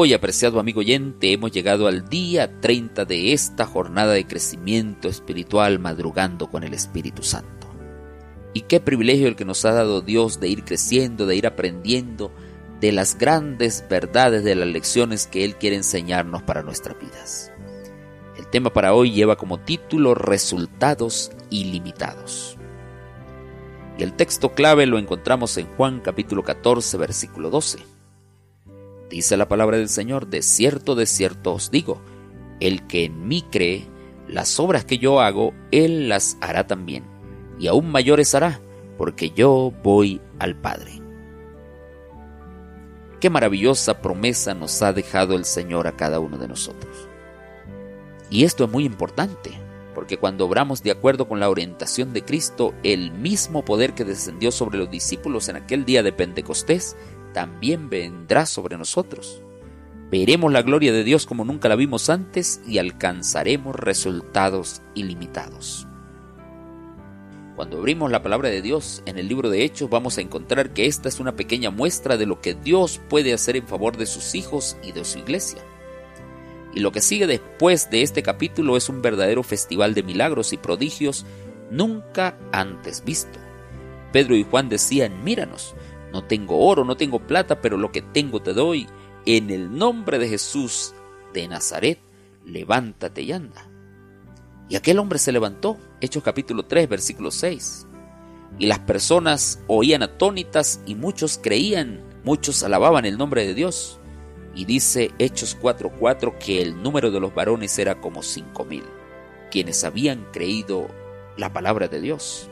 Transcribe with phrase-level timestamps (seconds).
[0.00, 5.80] Hoy, apreciado amigo oyente, hemos llegado al día 30 de esta jornada de crecimiento espiritual
[5.80, 7.66] madrugando con el Espíritu Santo.
[8.54, 12.30] Y qué privilegio el que nos ha dado Dios de ir creciendo, de ir aprendiendo
[12.80, 17.50] de las grandes verdades de las lecciones que Él quiere enseñarnos para nuestras vidas.
[18.36, 22.56] El tema para hoy lleva como título Resultados ilimitados.
[23.98, 27.97] Y el texto clave lo encontramos en Juan capítulo 14 versículo 12
[29.10, 32.02] Dice la palabra del Señor, de cierto, de cierto os digo,
[32.60, 33.86] el que en mí cree,
[34.26, 37.04] las obras que yo hago, él las hará también,
[37.58, 38.60] y aún mayores hará,
[38.98, 41.00] porque yo voy al Padre.
[43.20, 47.08] Qué maravillosa promesa nos ha dejado el Señor a cada uno de nosotros.
[48.30, 49.50] Y esto es muy importante,
[49.94, 54.52] porque cuando obramos de acuerdo con la orientación de Cristo, el mismo poder que descendió
[54.52, 56.94] sobre los discípulos en aquel día de Pentecostés
[57.32, 59.42] también vendrá sobre nosotros.
[60.10, 65.86] Veremos la gloria de Dios como nunca la vimos antes y alcanzaremos resultados ilimitados.
[67.56, 70.86] Cuando abrimos la palabra de Dios en el libro de Hechos vamos a encontrar que
[70.86, 74.34] esta es una pequeña muestra de lo que Dios puede hacer en favor de sus
[74.36, 75.60] hijos y de su iglesia.
[76.72, 80.56] Y lo que sigue después de este capítulo es un verdadero festival de milagros y
[80.56, 81.26] prodigios
[81.70, 83.40] nunca antes visto.
[84.12, 85.74] Pedro y Juan decían, míranos,
[86.12, 88.86] no tengo oro, no tengo plata, pero lo que tengo te doy.
[89.26, 90.94] En el nombre de Jesús
[91.34, 91.98] de Nazaret,
[92.44, 93.68] levántate y anda.
[94.68, 97.86] Y aquel hombre se levantó, Hechos capítulo 3, versículo 6.
[98.58, 104.00] Y las personas oían atónitas y muchos creían, muchos alababan el nombre de Dios.
[104.54, 108.84] Y dice Hechos 4:4 que el número de los varones era como cinco mil,
[109.50, 110.88] quienes habían creído
[111.36, 112.50] la palabra de Dios.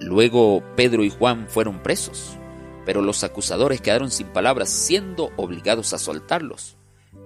[0.00, 2.38] Luego Pedro y Juan fueron presos
[2.86, 6.76] pero los acusadores quedaron sin palabras, siendo obligados a soltarlos.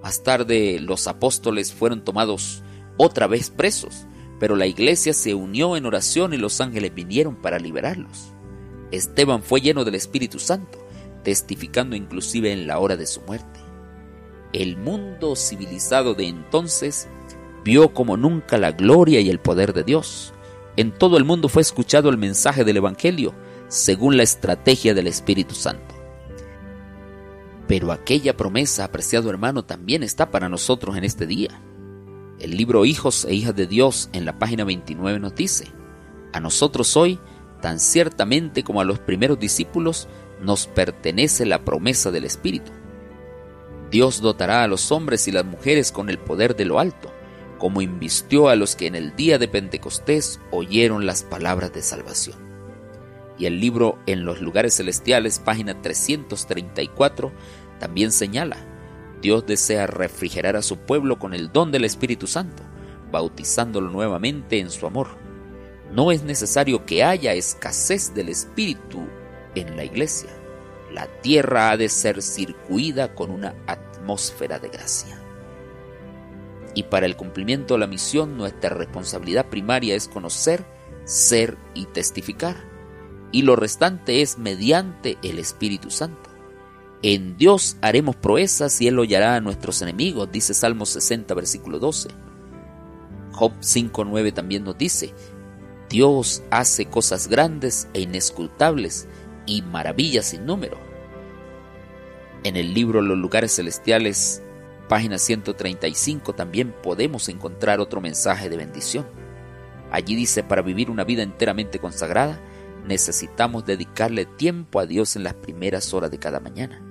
[0.02, 2.62] Más tarde los apóstoles fueron tomados
[2.96, 4.06] otra vez presos,
[4.40, 8.32] pero la iglesia se unió en oración y los ángeles vinieron para liberarlos.
[8.90, 10.78] Esteban fue lleno del Espíritu Santo,
[11.22, 13.60] testificando inclusive en la hora de su muerte.
[14.54, 17.06] El mundo civilizado de entonces
[17.62, 20.32] vio como nunca la gloria y el poder de Dios.
[20.76, 23.34] En todo el mundo fue escuchado el mensaje del Evangelio,
[23.70, 25.94] según la estrategia del Espíritu Santo.
[27.68, 31.62] Pero aquella promesa, apreciado hermano, también está para nosotros en este día.
[32.40, 35.68] El libro Hijos e Hijas de Dios en la página 29 nos dice,
[36.32, 37.20] a nosotros hoy,
[37.62, 40.08] tan ciertamente como a los primeros discípulos,
[40.40, 42.72] nos pertenece la promesa del Espíritu.
[43.92, 47.12] Dios dotará a los hombres y las mujeres con el poder de lo alto,
[47.58, 52.49] como invistió a los que en el día de Pentecostés oyeron las palabras de salvación
[53.40, 57.32] y el libro En los lugares celestiales, página 334,
[57.80, 58.58] también señala,
[59.22, 62.62] Dios desea refrigerar a su pueblo con el don del Espíritu Santo,
[63.10, 65.08] bautizándolo nuevamente en su amor.
[65.90, 69.08] No es necesario que haya escasez del Espíritu
[69.54, 70.30] en la iglesia.
[70.92, 75.18] La tierra ha de ser circuida con una atmósfera de gracia.
[76.74, 80.66] Y para el cumplimiento de la misión, nuestra responsabilidad primaria es conocer,
[81.04, 82.69] ser y testificar
[83.32, 86.30] y lo restante es mediante el Espíritu Santo.
[87.02, 92.08] En Dios haremos proezas y Él hollará a nuestros enemigos, dice Salmo 60, versículo 12.
[93.32, 95.14] Job 5.9 también nos dice,
[95.88, 99.08] Dios hace cosas grandes e inescrutables
[99.46, 100.78] y maravillas sin número.
[102.44, 104.42] En el libro Los lugares celestiales,
[104.88, 109.06] página 135, también podemos encontrar otro mensaje de bendición.
[109.90, 112.40] Allí dice, para vivir una vida enteramente consagrada,
[112.90, 116.82] necesitamos dedicarle tiempo a Dios en las primeras horas de cada mañana.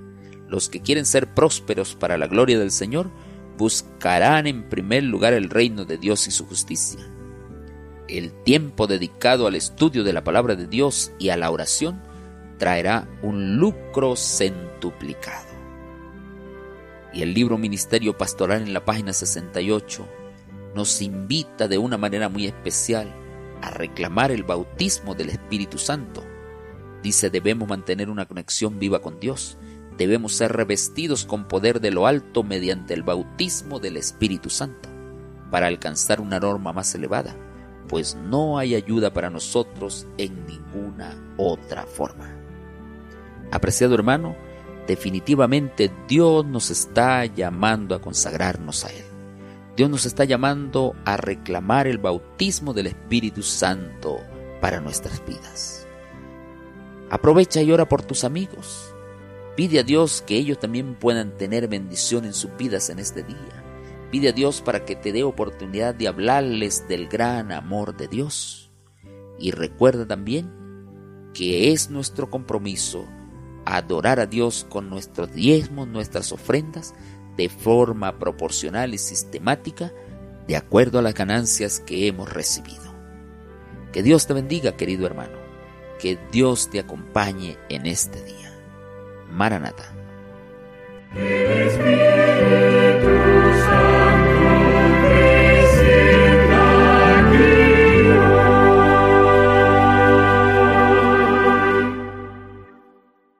[0.48, 3.10] Los que quieren ser prósperos para la gloria del Señor
[3.58, 7.00] buscarán en primer lugar el reino de Dios y su justicia.
[8.08, 12.02] El tiempo dedicado al estudio de la palabra de Dios y a la oración
[12.56, 15.50] traerá un lucro centuplicado.
[17.12, 20.08] Y el libro Ministerio Pastoral en la página 68
[20.74, 23.19] nos invita de una manera muy especial
[23.62, 26.24] a reclamar el bautismo del Espíritu Santo.
[27.02, 29.58] Dice, debemos mantener una conexión viva con Dios.
[29.96, 34.88] Debemos ser revestidos con poder de lo alto mediante el bautismo del Espíritu Santo
[35.50, 37.36] para alcanzar una norma más elevada,
[37.88, 42.30] pues no hay ayuda para nosotros en ninguna otra forma.
[43.50, 44.36] Apreciado hermano,
[44.86, 49.09] definitivamente Dios nos está llamando a consagrarnos a Él.
[49.76, 54.18] Dios nos está llamando a reclamar el bautismo del Espíritu Santo
[54.60, 55.86] para nuestras vidas.
[57.10, 58.94] Aprovecha y ora por tus amigos.
[59.56, 63.64] Pide a Dios que ellos también puedan tener bendición en sus vidas en este día.
[64.10, 68.70] Pide a Dios para que te dé oportunidad de hablarles del gran amor de Dios.
[69.38, 70.50] Y recuerda también
[71.32, 73.06] que es nuestro compromiso
[73.64, 76.94] adorar a Dios con nuestros diezmos, nuestras ofrendas,
[77.40, 79.94] de forma proporcional y sistemática
[80.46, 82.94] de acuerdo a las ganancias que hemos recibido.
[83.92, 85.38] Que Dios te bendiga, querido hermano.
[85.98, 88.52] Que Dios te acompañe en este día.
[89.30, 89.90] Maranata.